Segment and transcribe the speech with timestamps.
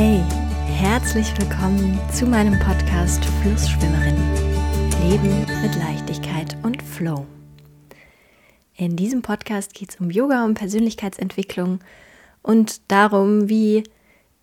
[0.00, 0.22] Hey,
[0.64, 4.14] herzlich willkommen zu meinem Podcast Flussschwimmerin.
[5.02, 7.26] Leben mit Leichtigkeit und Flow.
[8.76, 11.80] In diesem Podcast geht es um Yoga, um Persönlichkeitsentwicklung
[12.42, 13.82] und darum, wie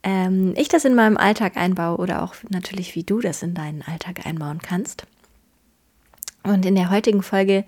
[0.04, 3.82] ähm, ich das in meinem Alltag einbaue oder auch natürlich, wie du das in deinen
[3.82, 5.08] Alltag einbauen kannst.
[6.44, 7.64] Und in der heutigen Folge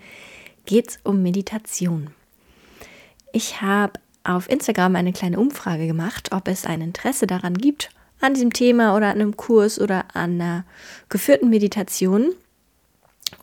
[0.66, 2.10] geht es um Meditation.
[3.32, 3.94] Ich habe
[4.28, 8.96] auf Instagram eine kleine Umfrage gemacht, ob es ein Interesse daran gibt, an diesem Thema
[8.96, 10.66] oder an einem Kurs oder an einer
[11.10, 12.34] geführten Meditation.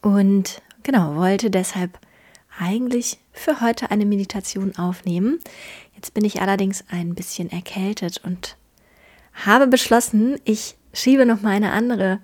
[0.03, 1.99] Und genau, wollte deshalb
[2.59, 5.39] eigentlich für heute eine Meditation aufnehmen.
[5.95, 8.57] Jetzt bin ich allerdings ein bisschen erkältet und
[9.33, 12.21] habe beschlossen, ich schiebe noch mal eine andere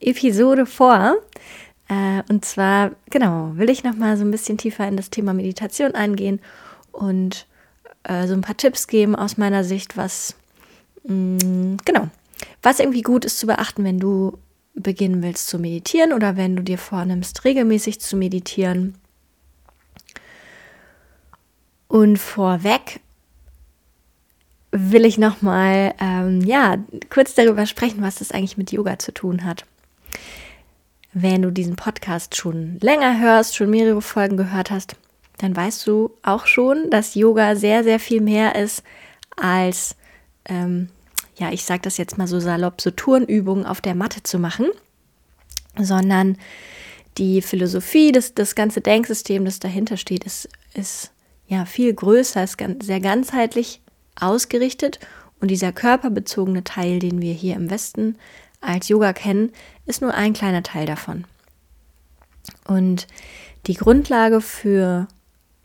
[0.00, 1.16] Episode vor.
[1.88, 5.32] Äh, und zwar, genau, will ich noch mal so ein bisschen tiefer in das Thema
[5.32, 6.40] Meditation eingehen
[6.92, 7.46] und
[8.08, 10.34] äh, so ein paar Tipps geben aus meiner Sicht, was
[11.04, 12.08] mh, mm, genau,
[12.62, 14.38] was irgendwie gut ist zu beachten, wenn du
[14.74, 18.94] beginnen willst zu meditieren oder wenn du dir vornimmst, regelmäßig zu meditieren.
[21.88, 23.00] Und vorweg
[24.70, 26.76] will ich noch mal ähm, ja
[27.08, 29.64] kurz darüber sprechen, was das eigentlich mit Yoga zu tun hat.
[31.12, 34.96] Wenn du diesen Podcast schon länger hörst, schon mehrere Folgen gehört hast,
[35.38, 38.82] dann weißt du auch schon, dass Yoga sehr, sehr viel mehr ist
[39.36, 39.96] als,
[40.46, 40.88] ähm,
[41.36, 44.66] ja, ich sage das jetzt mal so salopp, so Turnübungen auf der Matte zu machen,
[45.78, 46.38] sondern
[47.18, 51.12] die Philosophie, das, das ganze Denksystem, das dahinter steht, ist, ist
[51.46, 53.80] ja viel größer, ist ganz, sehr ganzheitlich
[54.18, 54.98] ausgerichtet
[55.40, 58.16] und dieser körperbezogene Teil, den wir hier im Westen
[58.60, 59.52] als Yoga kennen,
[59.84, 61.24] ist nur ein kleiner Teil davon.
[62.66, 63.06] Und
[63.66, 65.08] die Grundlage für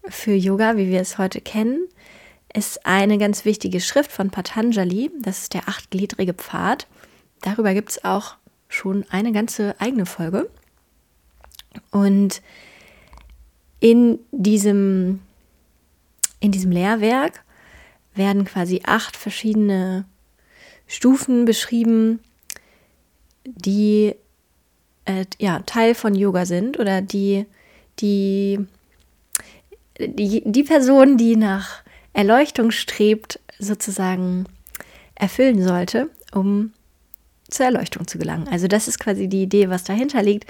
[0.08, 1.88] für Yoga, wie wir es heute kennen,
[2.54, 5.12] ist eine ganz wichtige Schrift von Patanjali.
[5.20, 6.88] Das ist der achtgliedrige Pfad.
[7.42, 8.36] Darüber gibt es auch
[8.68, 10.50] schon eine ganze eigene Folge.
[11.92, 12.42] Und
[13.80, 15.22] in diesem,
[16.40, 17.44] in diesem Lehrwerk
[18.14, 20.06] werden quasi acht verschiedene
[20.88, 22.20] Stufen beschrieben,
[23.46, 24.16] die
[25.06, 27.46] äh, ja, Teil von Yoga sind oder die,
[28.00, 28.60] die
[30.08, 34.46] die, die Person, die nach Erleuchtung strebt, sozusagen
[35.16, 36.74] erfüllen sollte, um
[37.50, 38.48] zur Erleuchtung zu gelangen.
[38.48, 40.50] Also das ist quasi die Idee, was dahinter liegt.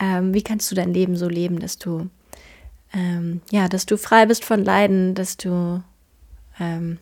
[0.00, 2.08] Ähm, wie kannst du dein Leben so leben, dass du
[2.94, 5.82] ähm, ja, dass du frei bist von Leiden, dass du
[6.60, 6.98] ähm,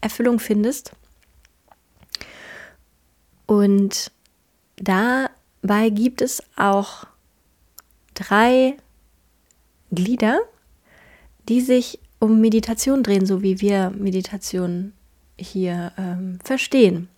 [0.00, 0.92] Erfüllung findest.
[3.46, 4.10] Und
[4.76, 7.06] dabei gibt es auch
[8.14, 8.76] drei
[9.92, 10.40] Glieder,
[11.50, 14.92] die sich um Meditation drehen, so wie wir Meditation
[15.36, 17.08] hier ähm, verstehen.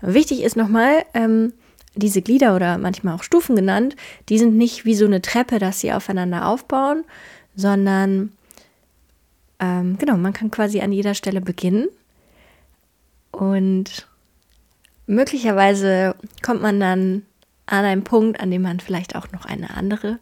[0.00, 1.52] Wichtig ist nochmal, ähm,
[1.94, 3.96] diese Glieder oder manchmal auch Stufen genannt,
[4.28, 7.04] die sind nicht wie so eine Treppe, dass sie aufeinander aufbauen,
[7.56, 8.32] sondern
[9.58, 11.88] ähm, genau, man kann quasi an jeder Stelle beginnen
[13.32, 14.06] und
[15.06, 17.26] möglicherweise kommt man dann
[17.66, 20.20] an einen Punkt, an dem man vielleicht auch noch eine andere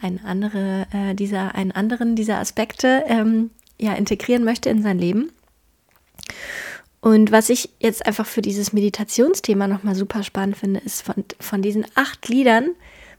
[0.00, 5.32] ein andere, äh, dieser, einen anderen dieser Aspekte ähm, ja, integrieren möchte in sein Leben.
[7.00, 11.62] Und was ich jetzt einfach für dieses Meditationsthema nochmal super spannend finde, ist von, von
[11.62, 12.70] diesen acht Liedern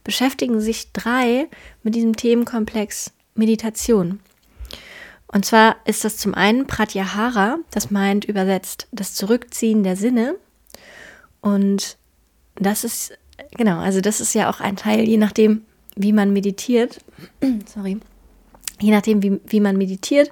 [0.03, 1.47] beschäftigen sich drei
[1.83, 4.19] mit diesem Themenkomplex Meditation.
[5.27, 10.35] Und zwar ist das zum einen Pratyahara, das meint übersetzt das Zurückziehen der Sinne.
[11.39, 11.97] Und
[12.55, 13.13] das ist,
[13.51, 15.65] genau, also das ist ja auch ein Teil, je nachdem,
[15.99, 17.01] wie man meditiert,
[17.65, 17.99] sorry,
[18.79, 20.31] je nachdem, wie, wie man meditiert,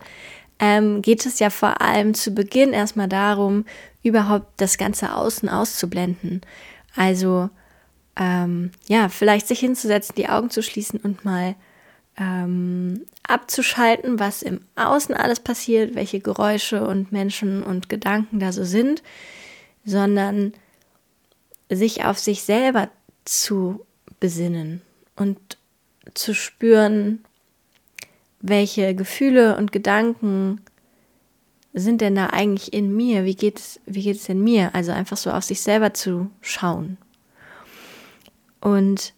[0.60, 3.66] ähm, geht es ja vor allem zu Beginn erstmal darum,
[4.02, 6.42] überhaupt das ganze Außen auszublenden.
[6.96, 7.50] Also
[8.16, 11.56] ähm, ja, vielleicht sich hinzusetzen, die Augen zu schließen und mal
[12.18, 18.64] ähm, abzuschalten, was im Außen alles passiert, welche Geräusche und Menschen und Gedanken da so
[18.64, 19.04] sind,
[19.86, 20.54] sondern
[21.70, 22.90] sich auf sich selber
[23.26, 23.86] zu
[24.22, 24.82] besinnen
[25.18, 25.58] und
[26.14, 27.24] zu spüren,
[28.40, 30.62] welche Gefühle und Gedanken
[31.74, 33.26] sind denn da eigentlich in mir?
[33.26, 34.74] Wie geht es, wie geht es in mir?
[34.74, 36.98] Also einfach so auf sich selber zu schauen.
[38.62, 39.14] Und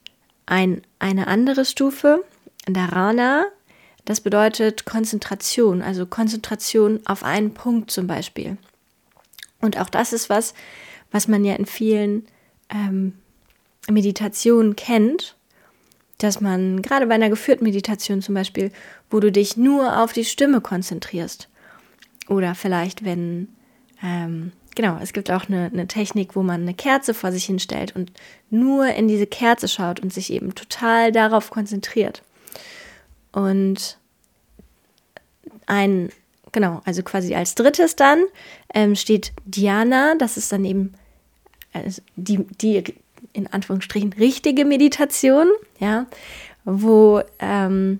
[0.45, 2.23] ein, eine andere Stufe,
[2.65, 3.45] Dharana,
[4.05, 8.57] das bedeutet Konzentration, also Konzentration auf einen Punkt zum Beispiel.
[9.61, 10.53] Und auch das ist was,
[11.11, 12.25] was man ja in vielen
[12.69, 13.13] ähm,
[13.89, 15.35] Meditationen kennt
[16.19, 18.71] dass man gerade bei einer geführten Meditation zum Beispiel,
[19.09, 21.49] wo du dich nur auf die Stimme konzentrierst
[22.27, 23.49] oder vielleicht wenn
[24.03, 27.95] ähm, genau, es gibt auch eine, eine Technik, wo man eine Kerze vor sich hinstellt
[27.95, 28.13] und
[28.49, 32.23] nur in diese Kerze schaut und sich eben total darauf konzentriert.
[33.33, 33.97] Und
[35.65, 36.09] ein,
[36.51, 38.23] genau, also quasi als drittes dann
[38.73, 40.93] ähm, steht Diana, das ist dann eben
[41.73, 42.83] also die, die
[43.33, 45.47] in Anführungsstrichen richtige Meditation,
[45.79, 46.07] ja,
[46.65, 47.99] wo, ähm,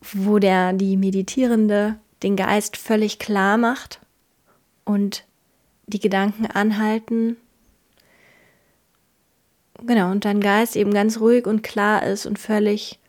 [0.00, 4.00] wo der, die Meditierende den Geist völlig klar macht
[4.84, 5.24] und
[5.86, 7.36] die Gedanken anhalten.
[9.84, 13.00] Genau, und dein Geist eben ganz ruhig und klar ist und völlig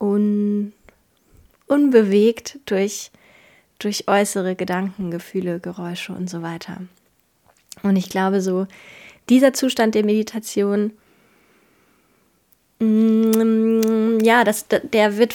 [0.00, 0.72] un,
[1.66, 3.10] unbewegt durch,
[3.78, 6.82] durch äußere Gedanken, Gefühle, Geräusche und so weiter.
[7.82, 8.66] Und ich glaube, so
[9.28, 10.92] dieser Zustand der Meditation,
[12.78, 15.34] mm, ja, das, der wird,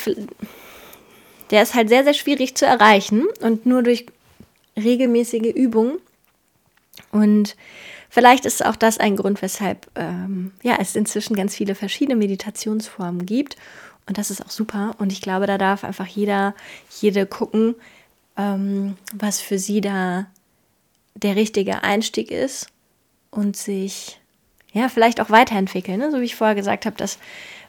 [1.52, 4.06] der ist halt sehr, sehr schwierig zu erreichen und nur durch
[4.78, 6.00] regelmäßige Übung.
[7.12, 7.56] Und
[8.10, 13.26] vielleicht ist auch das ein Grund, weshalb ähm, ja, es inzwischen ganz viele verschiedene Meditationsformen
[13.26, 13.58] gibt.
[14.08, 14.96] Und das ist auch super.
[14.98, 16.56] Und ich glaube, da darf einfach jeder,
[17.00, 17.76] jede gucken,
[18.38, 20.28] ähm, was für sie da
[21.16, 22.68] der richtige Einstieg ist
[23.32, 24.20] und sich
[24.74, 26.00] ja vielleicht auch weiterentwickeln.
[26.00, 26.12] Ne?
[26.12, 27.18] So wie ich vorher gesagt habe, dass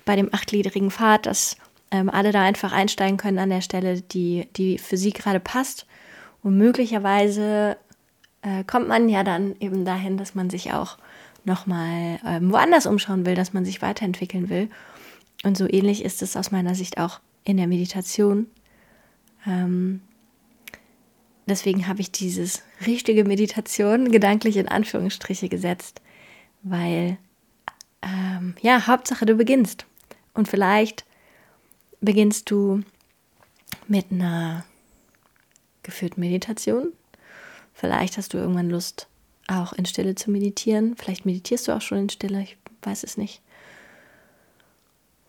[0.05, 1.57] bei dem achtgliedrigen Pfad, dass
[1.91, 5.87] ähm, alle da einfach einsteigen können an der Stelle, die, die für sie gerade passt.
[6.43, 7.77] Und möglicherweise
[8.43, 10.99] äh, kommt man ja dann eben dahin, dass man sich auch
[11.45, 14.69] nochmal ähm, woanders umschauen will, dass man sich weiterentwickeln will.
[15.45, 18.47] Und so ähnlich ist es aus meiner Sicht auch in der Meditation.
[19.47, 20.01] Ähm,
[21.47, 26.01] deswegen habe ich dieses richtige Meditation gedanklich in Anführungsstriche gesetzt,
[26.63, 27.19] weil
[28.03, 29.87] ähm, ja, Hauptsache du beginnst.
[30.35, 31.05] Und vielleicht
[32.01, 32.83] beginnst du
[33.89, 34.65] mit einer
[35.83, 36.93] geführten Meditation.
[37.75, 39.09] Vielleicht hast du irgendwann Lust,
[39.49, 40.97] auch in Stille zu meditieren.
[40.97, 43.41] Vielleicht meditierst du auch schon in Stille, ich weiß es nicht.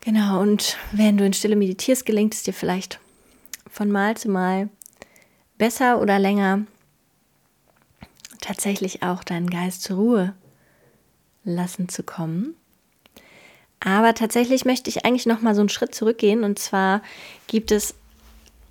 [0.00, 3.00] Genau, und wenn du in Stille meditierst, gelingt es dir vielleicht
[3.70, 4.68] von Mal zu Mal
[5.58, 6.62] besser oder länger
[8.40, 10.34] tatsächlich auch deinen Geist zur Ruhe
[11.44, 12.54] lassen zu kommen.
[13.80, 17.02] Aber tatsächlich möchte ich eigentlich noch mal so einen Schritt zurückgehen und zwar
[17.46, 17.94] gibt es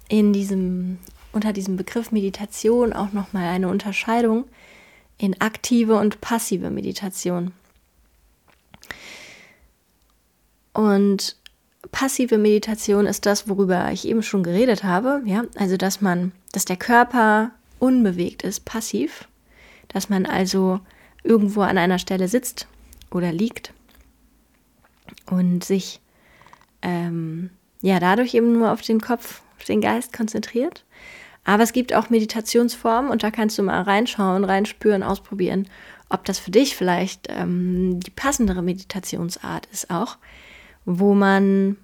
[0.09, 0.97] in diesem
[1.33, 4.45] unter diesem Begriff Meditation auch noch mal eine Unterscheidung
[5.18, 7.51] in aktive und passive Meditation.
[10.74, 11.36] Und
[11.91, 16.65] passive Meditation ist das, worüber ich eben schon geredet habe, ja, also dass man, dass
[16.65, 19.27] der Körper unbewegt ist, passiv,
[19.89, 20.80] dass man also
[21.24, 22.68] irgendwo an einer Stelle sitzt
[23.12, 23.74] oder liegt
[25.30, 26.01] und sich
[26.81, 27.50] ähm,
[27.81, 30.83] ja dadurch eben nur auf den Kopf, auf den Geist konzentriert.
[31.45, 35.68] Aber es gibt auch Meditationsformen und da kannst du mal reinschauen, reinspüren, ausprobieren,
[36.09, 40.18] ob das für dich vielleicht ähm, die passendere Meditationsart ist auch
[40.85, 41.77] wo man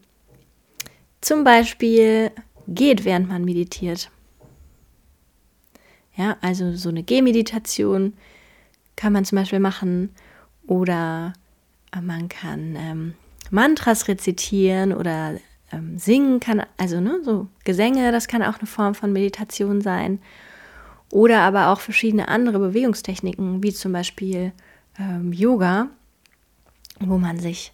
[1.21, 2.31] zum Beispiel
[2.67, 4.09] geht, während man meditiert.
[6.15, 8.13] Ja, also so eine Gehmeditation
[8.95, 10.09] kann man zum Beispiel machen
[10.67, 11.33] oder
[12.01, 13.13] man kann ähm,
[13.49, 15.39] Mantras rezitieren oder
[15.71, 20.19] ähm, singen kann, also ne, so Gesänge, das kann auch eine Form von Meditation sein.
[21.11, 24.51] Oder aber auch verschiedene andere Bewegungstechniken, wie zum Beispiel
[24.99, 25.87] ähm, Yoga,
[26.99, 27.71] wo man sich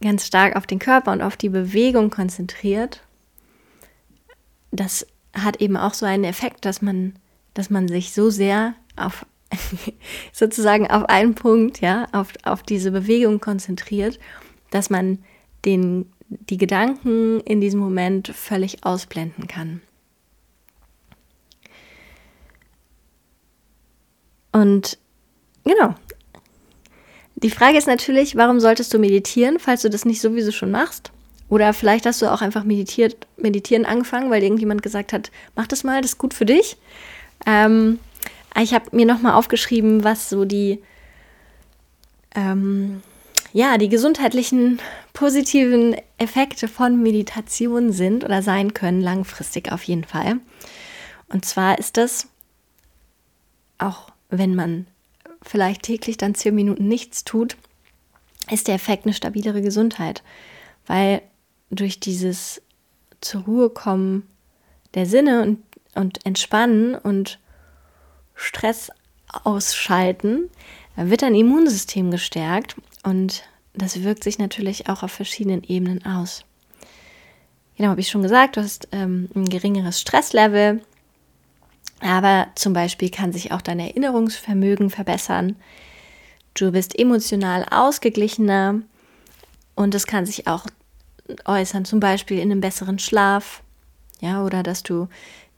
[0.00, 3.02] ganz stark auf den Körper und auf die Bewegung konzentriert,
[4.70, 7.14] das hat eben auch so einen Effekt, dass man,
[7.54, 9.26] dass man sich so sehr auf
[10.32, 14.18] sozusagen auf einen Punkt, ja, auf, auf diese Bewegung konzentriert,
[14.70, 15.18] dass man
[15.64, 19.80] den, die Gedanken in diesem Moment völlig ausblenden kann.
[24.52, 24.98] Und
[25.64, 25.94] genau,
[27.42, 31.12] die Frage ist natürlich, warum solltest du meditieren, falls du das nicht sowieso schon machst?
[31.48, 35.84] Oder vielleicht hast du auch einfach meditiert, meditieren angefangen, weil irgendjemand gesagt hat, mach das
[35.84, 36.76] mal, das ist gut für dich.
[37.46, 37.98] Ähm,
[38.60, 40.82] ich habe mir nochmal aufgeschrieben, was so die,
[42.34, 43.02] ähm,
[43.52, 44.80] ja, die gesundheitlichen
[45.12, 50.40] positiven Effekte von Meditation sind oder sein können, langfristig auf jeden Fall.
[51.28, 52.26] Und zwar ist das,
[53.78, 54.86] auch wenn man
[55.42, 57.56] vielleicht täglich dann zehn Minuten nichts tut,
[58.50, 60.22] ist der Effekt eine stabilere Gesundheit.
[60.86, 61.22] Weil
[61.70, 62.62] durch dieses
[63.20, 64.26] zur Ruhe kommen
[64.94, 65.62] der Sinne und,
[65.94, 67.38] und Entspannen und
[68.34, 68.90] Stress
[69.44, 70.48] ausschalten,
[70.96, 76.44] wird dein Immunsystem gestärkt und das wirkt sich natürlich auch auf verschiedenen Ebenen aus.
[77.76, 80.80] Genau, habe ich schon gesagt, du hast ähm, ein geringeres Stresslevel,
[82.00, 85.56] Aber zum Beispiel kann sich auch dein Erinnerungsvermögen verbessern.
[86.54, 88.80] Du bist emotional ausgeglichener
[89.74, 90.66] und es kann sich auch
[91.44, 93.62] äußern, zum Beispiel in einem besseren Schlaf,
[94.20, 95.08] ja, oder dass du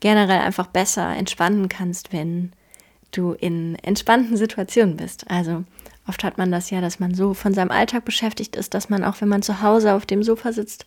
[0.01, 2.53] generell einfach besser entspannen kannst, wenn
[3.13, 5.31] du in entspannten Situationen bist.
[5.31, 5.65] Also
[6.07, 9.05] oft hat man das ja, dass man so von seinem Alltag beschäftigt ist, dass man
[9.05, 10.87] auch, wenn man zu Hause auf dem Sofa sitzt,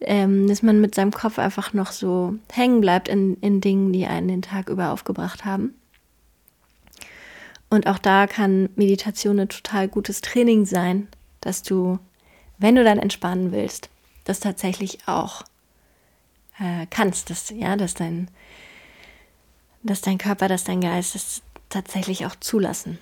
[0.00, 4.06] ähm, dass man mit seinem Kopf einfach noch so hängen bleibt in, in Dingen, die
[4.06, 5.74] einen den Tag über aufgebracht haben.
[7.70, 11.08] Und auch da kann Meditation ein total gutes Training sein,
[11.40, 11.98] dass du,
[12.58, 13.88] wenn du dann entspannen willst,
[14.24, 15.42] das tatsächlich auch
[16.60, 18.28] äh, kannst, dass, ja, dass dein,
[19.82, 22.98] dass dein Körper, dass dein Geist es tatsächlich auch zulassen.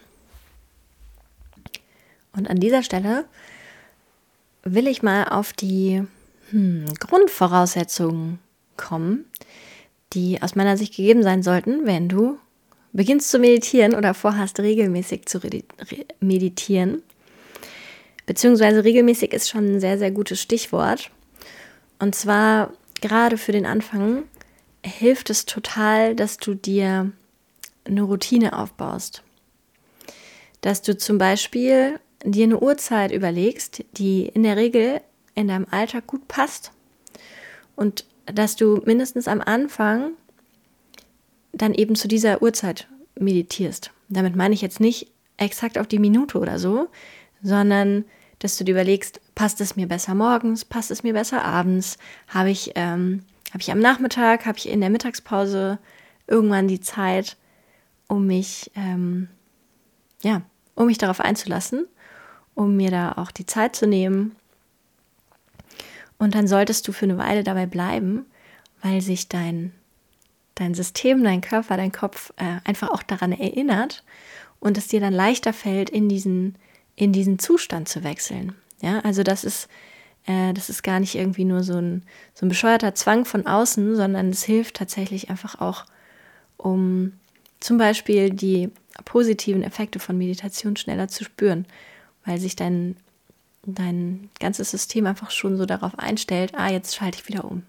[2.34, 3.26] Und an dieser Stelle
[4.62, 6.02] will ich mal auf die
[6.52, 8.38] hm, Grundvoraussetzungen
[8.76, 9.24] kommen,
[10.12, 12.38] die aus meiner Sicht gegeben sein sollten, wenn du
[12.92, 15.40] beginnst zu meditieren oder vorhast, regelmäßig zu
[16.20, 17.02] meditieren.
[18.26, 21.10] Beziehungsweise regelmäßig ist schon ein sehr, sehr gutes Stichwort.
[21.98, 24.24] Und zwar gerade für den Anfang
[24.84, 27.10] hilft es total, dass du dir
[27.84, 29.22] eine Routine aufbaust.
[30.60, 35.00] Dass du zum Beispiel dir eine Uhrzeit überlegst, die in der Regel
[35.34, 36.72] in deinem Alltag gut passt
[37.76, 40.12] und dass du mindestens am Anfang
[41.52, 43.90] dann eben zu dieser Uhrzeit meditierst.
[44.08, 46.88] Damit meine ich jetzt nicht exakt auf die Minute oder so,
[47.42, 48.04] sondern
[48.38, 51.98] dass du dir überlegst, passt es mir besser morgens, passt es mir besser abends,
[52.28, 55.78] habe ich, ähm, hab ich am Nachmittag, habe ich in der Mittagspause
[56.26, 57.36] irgendwann die Zeit,
[58.08, 59.28] um mich, ähm,
[60.22, 60.42] ja,
[60.74, 61.86] um mich darauf einzulassen,
[62.54, 64.34] um mir da auch die Zeit zu nehmen
[66.22, 68.26] und dann solltest du für eine Weile dabei bleiben,
[68.80, 69.72] weil sich dein,
[70.54, 74.04] dein System, dein Körper, dein Kopf äh, einfach auch daran erinnert
[74.60, 76.54] und es dir dann leichter fällt, in diesen,
[76.94, 78.54] in diesen Zustand zu wechseln.
[78.80, 79.68] Ja, also das ist,
[80.26, 83.96] äh, das ist gar nicht irgendwie nur so ein, so ein bescheuerter Zwang von außen,
[83.96, 85.86] sondern es hilft tatsächlich einfach auch,
[86.56, 87.14] um
[87.58, 88.70] zum Beispiel die
[89.04, 91.66] positiven Effekte von Meditation schneller zu spüren,
[92.24, 92.94] weil sich dein
[93.64, 97.62] dein ganzes System einfach schon so darauf einstellt, ah, jetzt schalte ich wieder um.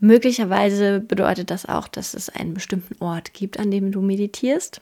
[0.00, 4.80] Möglicherweise bedeutet das auch, dass es einen bestimmten Ort gibt, an dem du meditierst.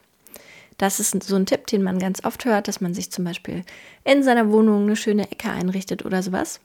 [0.77, 3.65] Das ist so ein Tipp, den man ganz oft hört, dass man sich zum Beispiel
[4.05, 6.61] in seiner Wohnung eine schöne Ecke einrichtet oder sowas.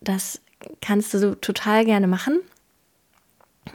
[0.00, 0.40] Das
[0.80, 2.40] kannst du so total gerne machen.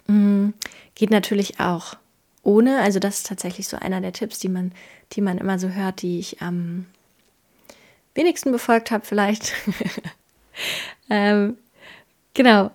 [0.08, 0.50] Mm,
[0.96, 1.98] geht natürlich auch
[2.44, 2.80] ohne.
[2.80, 4.72] Also das ist tatsächlich so einer der Tipps, die man,
[5.14, 6.86] die man immer so hört, die ich am
[8.16, 9.54] wenigsten befolgt habe, vielleicht.
[11.10, 11.58] ähm,
[12.34, 12.72] genau.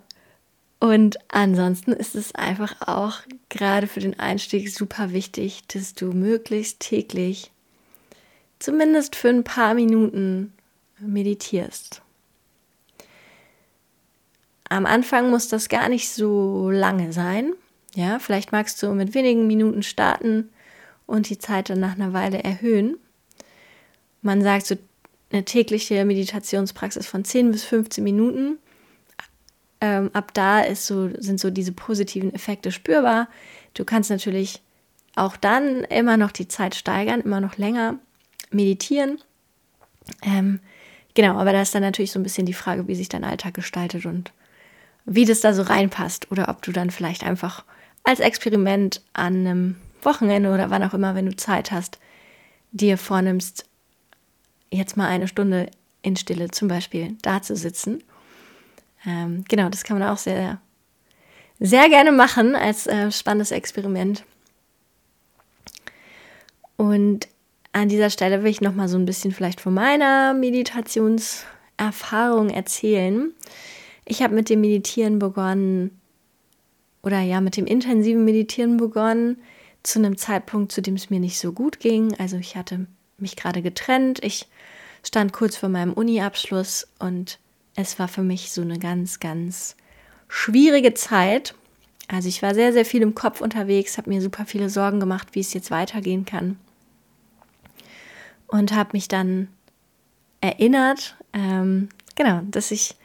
[0.78, 3.18] Und ansonsten ist es einfach auch
[3.50, 7.50] gerade für den Einstieg super wichtig, dass du möglichst täglich
[8.61, 10.52] zumindest für ein paar Minuten
[10.99, 12.02] meditierst.
[14.68, 17.52] Am Anfang muss das gar nicht so lange sein.
[17.94, 20.49] Ja, vielleicht magst du mit wenigen Minuten starten
[21.06, 22.97] und die Zeit dann nach einer Weile erhöhen.
[24.23, 24.76] Man sagt so
[25.32, 28.58] eine tägliche Meditationspraxis von 10 bis 15 Minuten.
[29.80, 33.28] Ähm, ab da so, sind so diese positiven Effekte spürbar.
[33.75, 34.60] Du kannst natürlich
[35.16, 37.99] auch dann immer noch die Zeit steigern, immer noch länger
[38.50, 39.18] meditieren.
[40.22, 40.60] Ähm,
[41.14, 43.54] genau, aber da ist dann natürlich so ein bisschen die Frage, wie sich dein Alltag
[43.54, 44.32] gestaltet und
[45.06, 47.64] wie das da so reinpasst oder ob du dann vielleicht einfach
[48.04, 51.99] als Experiment an einem Wochenende oder wann auch immer, wenn du Zeit hast,
[52.72, 53.66] dir vornimmst,
[54.70, 55.70] jetzt mal eine Stunde
[56.02, 58.02] in Stille zum Beispiel da zu sitzen.
[59.06, 60.60] Ähm, genau, das kann man auch sehr,
[61.58, 64.24] sehr gerne machen als äh, spannendes Experiment.
[66.76, 67.28] Und
[67.72, 73.32] an dieser Stelle will ich noch mal so ein bisschen vielleicht von meiner Meditationserfahrung erzählen.
[74.04, 76.00] Ich habe mit dem Meditieren begonnen
[77.02, 79.38] oder ja, mit dem intensiven Meditieren begonnen
[79.82, 82.14] zu einem Zeitpunkt, zu dem es mir nicht so gut ging.
[82.18, 82.86] Also ich hatte
[83.18, 84.24] mich gerade getrennt.
[84.24, 84.46] Ich
[85.02, 87.38] stand kurz vor meinem Uni-Abschluss und
[87.76, 89.76] es war für mich so eine ganz, ganz
[90.28, 91.54] schwierige Zeit.
[92.09, 95.28] Also ich war sehr, sehr viel im Kopf unterwegs, habe mir super viele Sorgen gemacht,
[95.33, 96.59] wie es jetzt weitergehen kann.
[98.47, 99.49] Und habe mich dann
[100.40, 102.97] erinnert, ähm, genau, dass ich,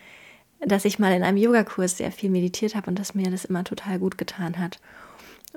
[0.60, 3.64] dass ich mal in einem Yogakurs sehr viel meditiert habe und dass mir das immer
[3.64, 4.80] total gut getan hat.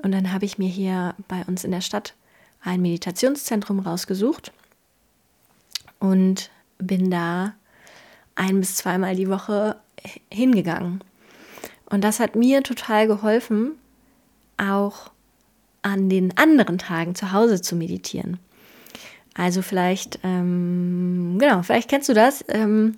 [0.03, 2.13] Und dann habe ich mir hier bei uns in der Stadt
[2.61, 4.53] ein Meditationszentrum rausgesucht
[5.99, 7.53] und bin da
[8.35, 9.75] ein bis zweimal die Woche
[10.31, 11.03] hingegangen.
[11.89, 13.71] Und das hat mir total geholfen,
[14.57, 15.11] auch
[15.81, 18.39] an den anderen Tagen zu Hause zu meditieren.
[19.33, 22.43] Also vielleicht, ähm, genau, vielleicht kennst du das.
[22.49, 22.97] Ähm,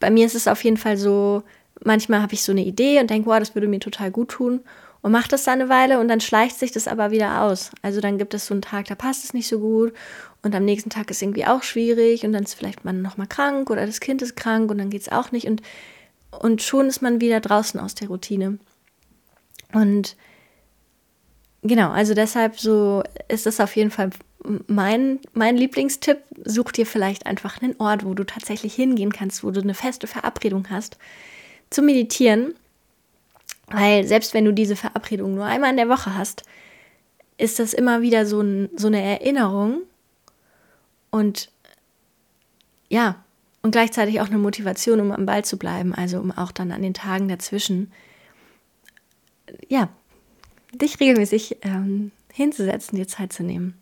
[0.00, 1.42] bei mir ist es auf jeden Fall so,
[1.84, 4.60] manchmal habe ich so eine Idee und denke, wow, das würde mir total gut tun
[5.02, 7.70] und mache das dann eine Weile und dann schleicht sich das aber wieder aus.
[7.82, 9.92] Also dann gibt es so einen Tag, da passt es nicht so gut
[10.42, 13.70] und am nächsten Tag ist irgendwie auch schwierig und dann ist vielleicht man nochmal krank
[13.70, 15.62] oder das Kind ist krank und dann geht es auch nicht und,
[16.30, 18.58] und schon ist man wieder draußen aus der Routine.
[19.72, 20.16] Und
[21.62, 24.10] genau, also deshalb so ist das auf jeden Fall
[24.66, 26.18] mein, mein Lieblingstipp.
[26.44, 30.08] Such dir vielleicht einfach einen Ort, wo du tatsächlich hingehen kannst, wo du eine feste
[30.08, 30.98] Verabredung hast,
[31.70, 32.54] zu meditieren.
[33.68, 36.42] Weil selbst wenn du diese Verabredung nur einmal in der Woche hast,
[37.38, 39.82] ist das immer wieder so, ein, so eine Erinnerung
[41.12, 41.52] und
[42.88, 43.22] ja,
[43.62, 46.82] und gleichzeitig auch eine Motivation, um am Ball zu bleiben, also um auch dann an
[46.82, 47.92] den Tagen dazwischen,
[49.68, 49.88] ja,
[50.72, 53.78] dich regelmäßig ähm, hinzusetzen, dir Zeit zu nehmen.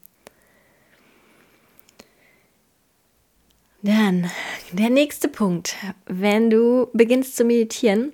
[3.82, 4.30] Dann
[4.72, 5.76] der nächste Punkt.
[6.06, 8.12] Wenn du beginnst zu meditieren,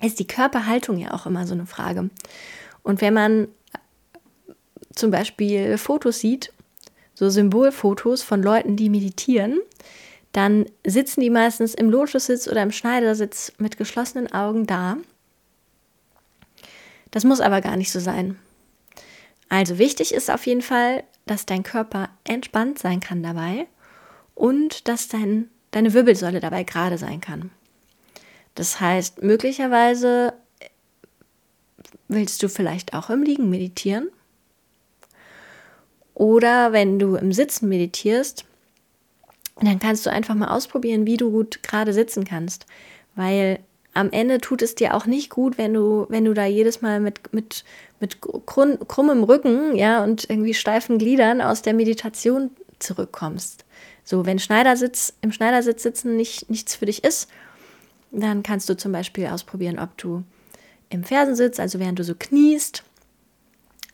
[0.00, 2.10] ist die Körperhaltung ja auch immer so eine Frage.
[2.82, 3.48] Und wenn man
[4.94, 6.52] zum Beispiel Fotos sieht,
[7.14, 9.60] so Symbolfotos von Leuten, die meditieren,
[10.32, 14.96] dann sitzen die meistens im Lotussitz oder im Schneidersitz mit geschlossenen Augen da.
[17.10, 18.38] Das muss aber gar nicht so sein.
[19.50, 23.66] Also wichtig ist auf jeden Fall, dass dein Körper entspannt sein kann dabei
[24.34, 27.50] und dass dein, deine Wirbelsäule dabei gerade sein kann.
[28.54, 30.32] Das heißt, möglicherweise
[32.08, 34.10] willst du vielleicht auch im Liegen meditieren.
[36.14, 38.44] Oder wenn du im Sitzen meditierst,
[39.60, 42.66] dann kannst du einfach mal ausprobieren, wie du gut gerade sitzen kannst.
[43.14, 43.60] Weil
[43.94, 47.00] am Ende tut es dir auch nicht gut, wenn du, wenn du da jedes Mal
[47.00, 47.64] mit, mit,
[48.00, 53.64] mit krummem Rücken, ja, und irgendwie steifen Gliedern aus der Meditation zurückkommst.
[54.04, 57.28] So, wenn Schneidersitz, im Schneidersitz sitzen nicht, nichts für dich ist,
[58.10, 60.22] dann kannst du zum Beispiel ausprobieren, ob du
[60.88, 62.82] im Fersensitz, also während du so kniest,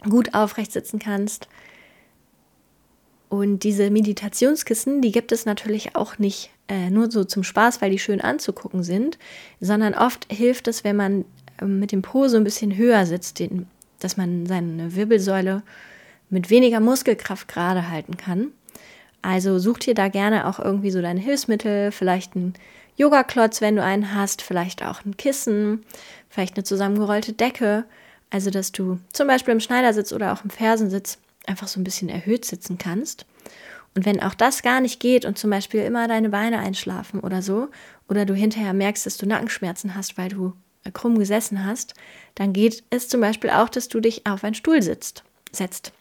[0.09, 1.49] gut aufrecht sitzen kannst.
[3.29, 7.91] Und diese Meditationskissen, die gibt es natürlich auch nicht äh, nur so zum Spaß, weil
[7.91, 9.19] die schön anzugucken sind,
[9.61, 11.25] sondern oft hilft es, wenn man
[11.61, 13.67] äh, mit dem Po so ein bisschen höher sitzt, den,
[14.01, 15.63] dass man seine Wirbelsäule
[16.31, 18.53] mit weniger Muskelkraft gerade halten kann.
[19.21, 22.55] Also such dir da gerne auch irgendwie so dein Hilfsmittel, vielleicht ein
[22.97, 25.85] Yoga-Klotz, wenn du einen hast, vielleicht auch ein Kissen,
[26.29, 27.85] vielleicht eine zusammengerollte Decke.
[28.31, 32.09] Also, dass du zum Beispiel im Schneidersitz oder auch im Fersensitz einfach so ein bisschen
[32.09, 33.27] erhöht sitzen kannst.
[33.95, 37.43] Und wenn auch das gar nicht geht und zum Beispiel immer deine Beine einschlafen oder
[37.43, 37.69] so,
[38.09, 40.53] oder du hinterher merkst, dass du Nackenschmerzen hast, weil du
[40.93, 41.95] krumm gesessen hast,
[42.35, 45.93] dann geht es zum Beispiel auch, dass du dich auf einen Stuhl sitzt, setzt.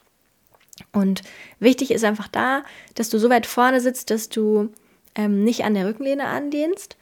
[0.93, 1.23] Und
[1.60, 2.63] wichtig ist einfach da,
[2.95, 4.71] dass du so weit vorne sitzt, dass du
[5.15, 6.97] ähm, nicht an der Rückenlehne anlehnst,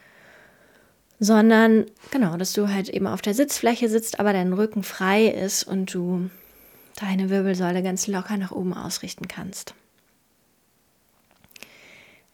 [1.19, 5.63] sondern genau, dass du halt eben auf der Sitzfläche sitzt, aber dein Rücken frei ist
[5.63, 6.29] und du
[6.95, 9.73] deine Wirbelsäule ganz locker nach oben ausrichten kannst.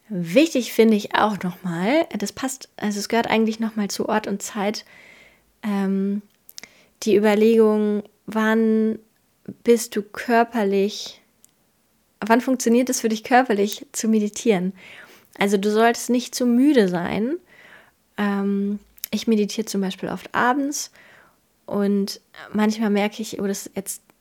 [0.08, 4.42] Wichtig finde ich auch nochmal, das passt, also es gehört eigentlich nochmal zu Ort und
[4.42, 4.84] Zeit,
[5.62, 6.22] ähm,
[7.02, 8.98] die Überlegung, wann
[9.64, 11.22] bist du körperlich
[12.26, 14.72] wann funktioniert es für dich körperlich zu meditieren?
[15.38, 17.36] Also du solltest nicht zu müde sein.
[18.16, 18.78] Ähm,
[19.10, 20.90] ich meditiere zum Beispiel oft abends
[21.66, 22.20] und
[22.52, 24.11] manchmal merke ich, oh, das jetzt, äh,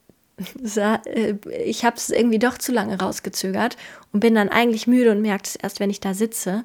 [1.66, 3.78] ich habe es irgendwie doch zu lange rausgezögert
[4.12, 6.64] und bin dann eigentlich müde und merke es erst, wenn ich da sitze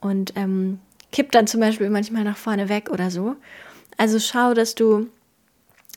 [0.00, 0.80] und ähm,
[1.12, 3.36] kipp dann zum Beispiel manchmal nach vorne weg oder so.
[3.96, 5.08] Also schau, dass du,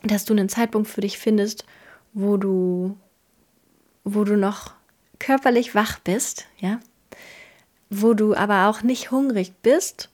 [0.04, 1.66] dass du einen Zeitpunkt für dich findest,
[2.14, 2.96] wo du,
[4.04, 4.74] wo du noch
[5.20, 6.80] körperlich wach bist, ja,
[7.90, 10.10] wo du aber auch nicht hungrig bist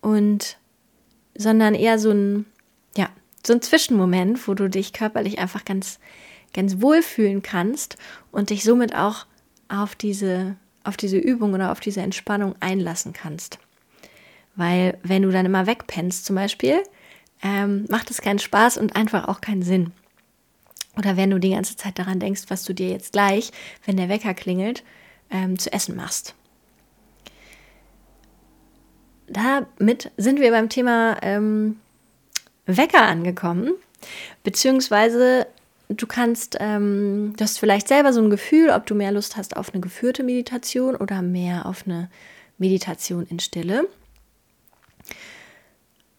[0.00, 0.58] und
[1.36, 2.46] sondern eher so ein
[2.96, 3.08] ja,
[3.46, 5.98] so ein Zwischenmoment, wo du dich körperlich einfach ganz
[6.52, 7.96] ganz wohl fühlen kannst
[8.30, 9.26] und dich somit auch
[9.68, 13.58] auf diese auf diese Übung oder auf diese Entspannung einlassen kannst.
[14.56, 16.82] Weil wenn du dann immer wegpennst zum Beispiel,
[17.42, 19.92] ähm, macht es keinen Spaß und einfach auch keinen Sinn.
[20.96, 23.50] Oder wenn du die ganze Zeit daran denkst, was du dir jetzt gleich,
[23.86, 24.82] wenn der Wecker klingelt,
[25.30, 26.34] ähm, zu essen machst.
[29.28, 31.80] Damit sind wir beim Thema ähm,
[32.66, 33.72] Wecker angekommen.
[34.44, 35.46] Beziehungsweise
[35.88, 39.56] du kannst, ähm, du hast vielleicht selber so ein Gefühl, ob du mehr Lust hast
[39.56, 42.10] auf eine geführte Meditation oder mehr auf eine
[42.58, 43.88] Meditation in Stille.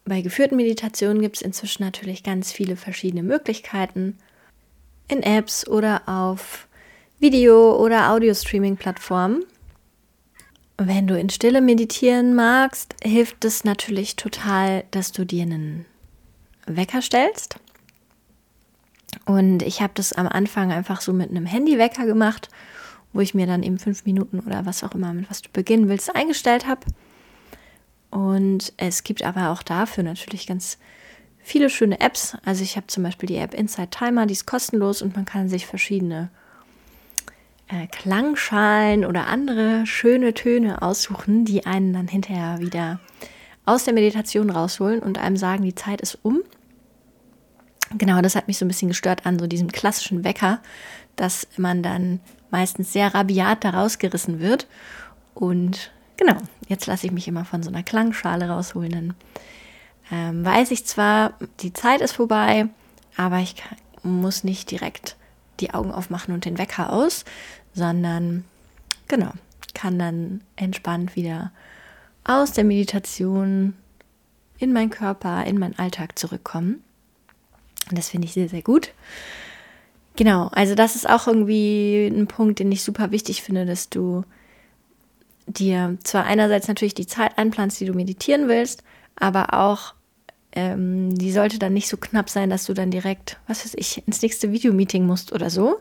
[0.05, 4.17] bei geführten Meditationen gibt es inzwischen natürlich ganz viele verschiedene Möglichkeiten
[5.07, 6.67] in Apps oder auf
[7.19, 9.45] Video- oder Audio-Streaming-Plattformen.
[10.77, 15.85] Wenn du in Stille meditieren magst, hilft es natürlich total, dass du dir einen
[16.65, 17.57] Wecker stellst.
[19.25, 22.49] Und ich habe das am Anfang einfach so mit einem Handywecker gemacht,
[23.13, 25.87] wo ich mir dann eben fünf Minuten oder was auch immer, mit was du beginnen
[25.87, 26.81] willst, eingestellt habe.
[28.09, 30.77] Und es gibt aber auch dafür natürlich ganz
[31.39, 32.37] viele schöne Apps.
[32.45, 35.49] Also ich habe zum Beispiel die App Inside Timer, die ist kostenlos und man kann
[35.49, 36.29] sich verschiedene
[37.67, 42.99] äh, Klangschalen oder andere schöne Töne aussuchen, die einen dann hinterher wieder
[43.65, 46.41] aus der Meditation rausholen und einem sagen, die Zeit ist um.
[47.97, 50.59] Genau, das hat mich so ein bisschen gestört an so diesem klassischen Wecker,
[51.15, 54.67] dass man dann meistens sehr rabiat da rausgerissen wird.
[55.33, 56.35] Und genau,
[56.67, 58.91] jetzt lasse ich mich immer von so einer Klangschale rausholen.
[58.91, 59.15] Dann
[60.11, 62.67] ähm, weiß ich zwar, die Zeit ist vorbei,
[63.15, 63.55] aber ich
[64.01, 65.15] muss nicht direkt
[65.59, 67.25] die Augen aufmachen und den Wecker aus,
[67.73, 68.43] sondern
[69.07, 69.31] genau,
[69.73, 71.51] kann dann entspannt wieder
[72.23, 73.73] aus der Meditation
[74.57, 76.81] in meinen Körper, in meinen Alltag zurückkommen.
[77.89, 78.93] Und das finde ich sehr, sehr gut.
[80.15, 84.23] Genau, also das ist auch irgendwie ein Punkt, den ich super wichtig finde, dass du
[85.47, 88.83] dir zwar einerseits natürlich die Zeit einplanst, die du meditieren willst,
[89.15, 89.93] aber auch
[90.53, 94.07] ähm, die sollte dann nicht so knapp sein, dass du dann direkt, was weiß ich,
[94.07, 95.77] ins nächste Videomeeting musst oder so,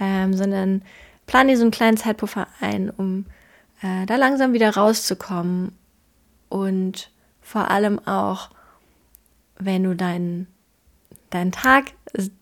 [0.00, 0.82] ähm, sondern
[1.26, 3.26] plan dir so einen kleinen Zeitpuffer ein, um
[3.82, 5.72] äh, da langsam wieder rauszukommen
[6.48, 8.50] und vor allem auch,
[9.58, 10.46] wenn du deinen
[11.30, 11.92] deinen Tag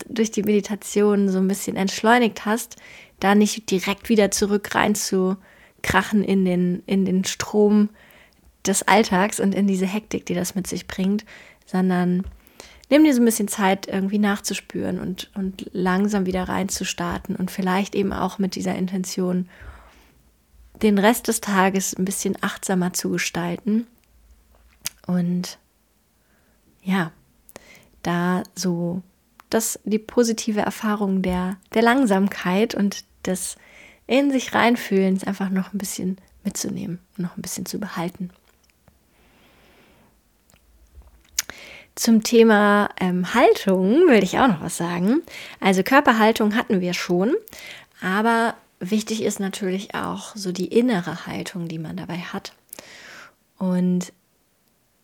[0.08, 2.76] durch die Meditation so ein bisschen entschleunigt hast,
[3.20, 5.36] da nicht direkt wieder zurück rein zu
[5.82, 7.90] krachen in den, in den Strom
[8.66, 11.24] des Alltags und in diese Hektik, die das mit sich bringt,
[11.66, 12.24] sondern
[12.90, 17.94] nimm dir so ein bisschen Zeit, irgendwie nachzuspüren und, und langsam wieder reinzustarten und vielleicht
[17.94, 19.48] eben auch mit dieser Intention,
[20.82, 23.86] den Rest des Tages ein bisschen achtsamer zu gestalten
[25.06, 25.58] und
[26.82, 27.12] ja,
[28.02, 29.02] da so
[29.50, 33.56] das, die positive Erfahrung der, der Langsamkeit und des
[34.06, 38.30] in sich reinfühlens einfach noch ein bisschen mitzunehmen noch ein bisschen zu behalten.
[41.94, 45.22] Zum Thema ähm, Haltung will ich auch noch was sagen.
[45.58, 47.34] Also Körperhaltung hatten wir schon,
[48.00, 52.52] aber wichtig ist natürlich auch so die innere Haltung, die man dabei hat.
[53.58, 54.12] Und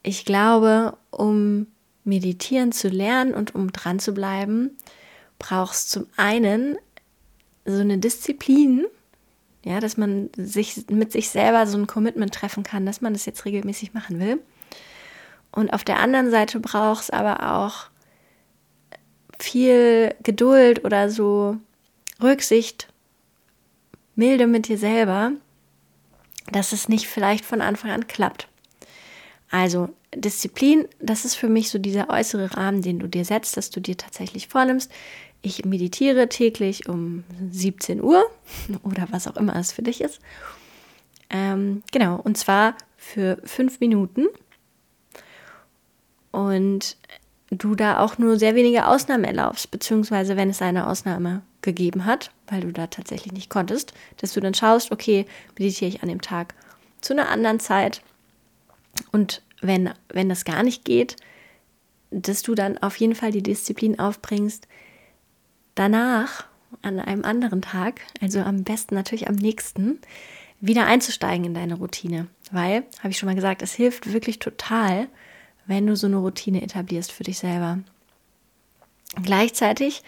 [0.02, 1.66] ich glaube, um
[2.04, 4.76] meditieren zu lernen und um dran zu bleiben,
[5.38, 6.76] brauchst zum einen
[7.64, 8.84] so eine Disziplin,
[9.64, 13.24] ja, dass man sich mit sich selber so ein Commitment treffen kann, dass man das
[13.24, 14.38] jetzt regelmäßig machen will.
[15.50, 17.86] Und auf der anderen Seite braucht es aber auch
[19.38, 21.56] viel Geduld oder so
[22.22, 22.88] Rücksicht,
[24.16, 25.32] Milde mit dir selber,
[26.50, 28.48] dass es nicht vielleicht von Anfang an klappt.
[29.50, 33.70] Also Disziplin, das ist für mich so dieser äußere Rahmen, den du dir setzt, dass
[33.70, 34.90] du dir tatsächlich vornimmst.
[35.42, 38.24] Ich meditiere täglich um 17 Uhr
[38.82, 40.20] oder was auch immer es für dich ist.
[41.30, 44.26] Ähm, genau, und zwar für fünf Minuten
[46.30, 46.96] und
[47.58, 52.30] du da auch nur sehr wenige Ausnahmen erlaubst, beziehungsweise wenn es eine Ausnahme gegeben hat,
[52.48, 55.26] weil du da tatsächlich nicht konntest, dass du dann schaust, okay,
[55.58, 56.54] meditiere ich an dem Tag
[57.00, 58.02] zu einer anderen Zeit
[59.12, 61.16] und wenn, wenn das gar nicht geht,
[62.10, 64.68] dass du dann auf jeden Fall die Disziplin aufbringst,
[65.74, 66.46] danach
[66.82, 70.00] an einem anderen Tag, also am besten natürlich am nächsten,
[70.60, 72.28] wieder einzusteigen in deine Routine.
[72.50, 75.08] Weil, habe ich schon mal gesagt, es hilft wirklich total,
[75.66, 77.78] wenn du so eine Routine etablierst für dich selber.
[79.22, 80.02] Gleichzeitig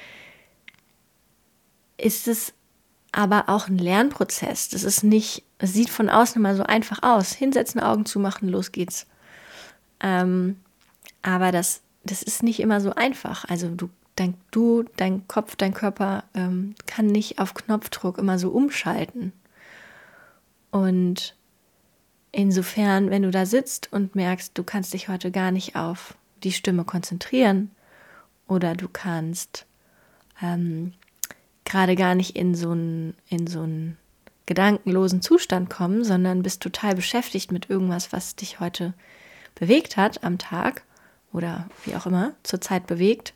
[1.96, 2.52] ist es
[3.12, 4.68] aber auch ein Lernprozess.
[4.68, 7.32] Das ist nicht, es sieht von außen immer so einfach aus.
[7.32, 9.06] Hinsetzen, Augen zumachen, los geht's.
[10.00, 10.56] Ähm,
[11.22, 13.46] aber das, das ist nicht immer so einfach.
[13.48, 18.50] Also du, dein, du, dein Kopf, dein Körper ähm, kann nicht auf Knopfdruck immer so
[18.50, 19.32] umschalten.
[20.70, 21.35] Und
[22.32, 26.52] Insofern, wenn du da sitzt und merkst, du kannst dich heute gar nicht auf die
[26.52, 27.70] Stimme konzentrieren
[28.46, 29.66] oder du kannst
[30.42, 30.92] ähm,
[31.64, 33.96] gerade gar nicht in so einen
[34.46, 38.94] gedankenlosen Zustand kommen, sondern bist total beschäftigt mit irgendwas, was dich heute
[39.54, 40.84] bewegt hat am Tag
[41.32, 43.34] oder wie auch immer zur Zeit bewegt,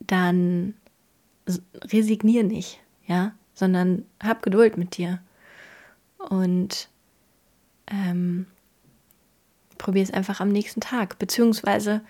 [0.00, 0.74] dann
[1.92, 5.20] resignier nicht, ja, sondern hab Geduld mit dir
[6.28, 6.88] und
[7.90, 8.46] ähm,
[9.78, 11.18] probier es einfach am nächsten Tag.
[11.18, 12.02] Beziehungsweise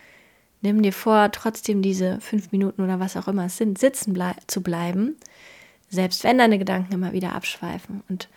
[0.60, 4.34] nimm dir vor, trotzdem diese fünf Minuten oder was auch immer es sind, sitzen blei
[4.46, 5.16] zu bleiben,
[5.88, 8.02] selbst wenn deine Gedanken immer wieder abschweifen.
[8.08, 8.28] Und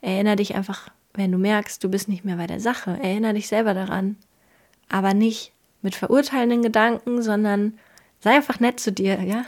[0.00, 3.48] erinnere dich einfach, wenn du merkst, du bist nicht mehr bei der Sache, erinnere dich
[3.48, 4.16] selber daran.
[4.88, 7.78] Aber nicht mit verurteilenden Gedanken, sondern
[8.20, 9.44] sei einfach nett zu dir, ja.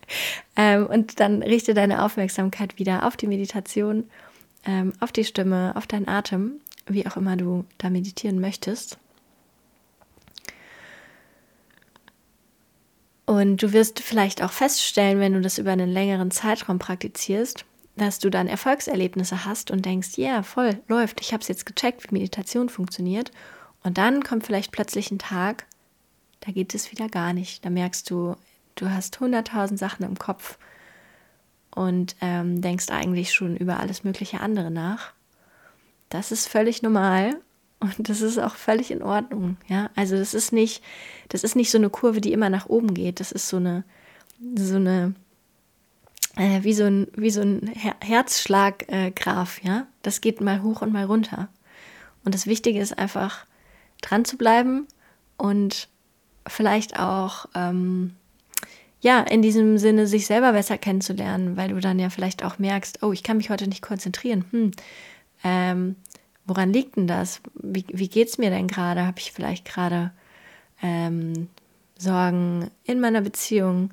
[0.56, 4.08] ähm, und dann richte deine Aufmerksamkeit wieder auf die Meditation,
[4.64, 8.98] ähm, auf die Stimme, auf deinen Atem, wie auch immer du da meditieren möchtest.
[13.26, 17.64] Und du wirst vielleicht auch feststellen, wenn du das über einen längeren Zeitraum praktizierst,
[17.96, 21.66] dass du dann Erfolgserlebnisse hast und denkst, ja, yeah, voll, läuft, ich habe es jetzt
[21.66, 23.30] gecheckt, wie Meditation funktioniert.
[23.84, 25.66] Und dann kommt vielleicht plötzlich ein Tag,
[26.40, 27.64] da geht es wieder gar nicht.
[27.64, 28.34] Da merkst du,
[28.74, 30.58] du hast hunderttausend Sachen im Kopf
[31.74, 35.12] und ähm, denkst eigentlich schon über alles mögliche andere nach.
[36.08, 37.36] Das ist völlig normal
[37.78, 39.90] und das ist auch völlig in Ordnung, ja.
[39.94, 40.82] Also das ist nicht,
[41.28, 43.20] das ist nicht so eine Kurve, die immer nach oben geht.
[43.20, 43.84] Das ist so eine,
[44.56, 45.14] so eine,
[46.36, 49.86] äh, wie so ein, wie so ein Her Herzschlaggraf, äh, ja.
[50.02, 51.48] Das geht mal hoch und mal runter.
[52.24, 53.46] Und das Wichtige ist einfach,
[54.02, 54.86] dran zu bleiben
[55.36, 55.88] und
[56.46, 58.16] vielleicht auch, ähm,
[59.00, 63.02] ja, in diesem Sinne sich selber besser kennenzulernen, weil du dann ja vielleicht auch merkst,
[63.02, 64.44] oh, ich kann mich heute nicht konzentrieren.
[64.50, 64.70] Hm,
[65.42, 65.96] ähm,
[66.46, 67.40] woran liegt denn das?
[67.54, 69.06] Wie, wie geht es mir denn gerade?
[69.06, 70.12] Habe ich vielleicht gerade
[70.82, 71.48] ähm,
[71.96, 73.90] Sorgen in meiner Beziehung?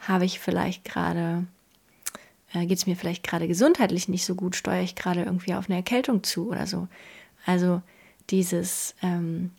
[0.00, 1.46] Habe ich vielleicht gerade,
[2.52, 4.56] äh, geht es mir vielleicht gerade gesundheitlich nicht so gut?
[4.56, 6.88] Steuere ich gerade irgendwie auf eine Erkältung zu oder so?
[7.46, 7.80] Also
[8.30, 9.52] dieses ähm,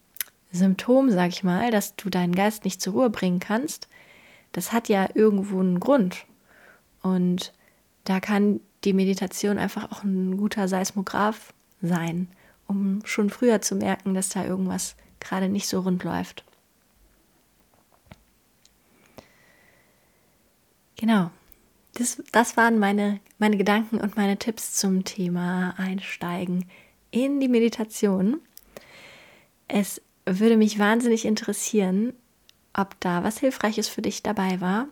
[0.52, 3.88] Symptom, sag ich mal, dass du deinen Geist nicht zur Ruhe bringen kannst,
[4.52, 6.26] das hat ja irgendwo einen Grund.
[7.02, 7.54] Und
[8.04, 12.30] da kann die Meditation einfach auch ein guter Seismograph sein,
[12.68, 16.44] um schon früher zu merken, dass da irgendwas gerade nicht so rund läuft.
[20.96, 21.32] Genau.
[21.94, 26.66] Das, das waren meine, meine Gedanken und meine Tipps zum Thema Einsteigen
[27.12, 28.42] in die Meditation.
[29.68, 32.14] Es würde mich wahnsinnig interessieren,
[32.80, 34.88] ob da was Hilfreiches für dich dabei war,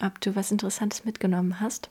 [0.00, 1.90] ob du was Interessantes mitgenommen hast.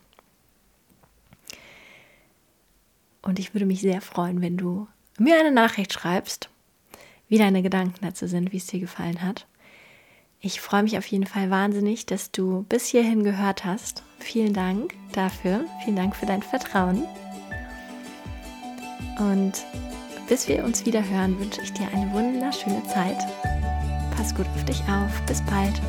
[3.21, 4.87] Und ich würde mich sehr freuen, wenn du
[5.19, 6.49] mir eine Nachricht schreibst,
[7.27, 9.45] wie deine Gedanken dazu sind, wie es dir gefallen hat.
[10.39, 14.03] Ich freue mich auf jeden Fall wahnsinnig, dass du bis hierhin gehört hast.
[14.19, 15.65] Vielen Dank dafür.
[15.83, 17.03] Vielen Dank für dein Vertrauen.
[19.19, 19.53] Und
[20.27, 23.19] bis wir uns wieder hören, wünsche ich dir eine wunderschöne Zeit.
[24.21, 25.19] Pass gut auf dich auf.
[25.25, 25.81] Bis bald.